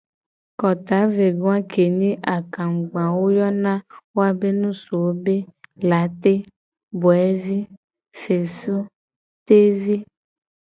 Kota 0.59 0.99
ve 1.13 1.27
go 1.39 1.49
a 1.57 1.59
ke 1.71 1.83
nyi 1.97 2.11
akagba 2.35 2.99
a 3.09 3.13
wo 3.19 3.25
yona 3.37 3.73
woabe 4.15 4.47
ngusuwo 4.59 5.09
be: 5.23 5.35
late, 5.89 6.33
boevi, 7.01 7.57
fesu, 8.21 8.75
tevi. 9.47 9.97